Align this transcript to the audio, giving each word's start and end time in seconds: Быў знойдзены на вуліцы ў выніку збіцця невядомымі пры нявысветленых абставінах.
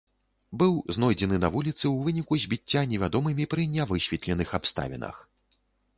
Быў 0.61 0.71
знойдзены 0.95 1.37
на 1.43 1.49
вуліцы 1.57 1.81
ў 1.93 2.07
выніку 2.07 2.33
збіцця 2.45 2.81
невядомымі 2.95 3.47
пры 3.55 3.69
нявысветленых 3.75 4.49
абставінах. 4.61 5.15